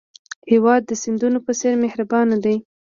هېواد 0.51 0.81
د 0.85 0.91
سیندونو 1.03 1.39
په 1.45 1.51
څېر 1.59 1.73
مهربان 1.83 2.27
دی. 2.43 2.55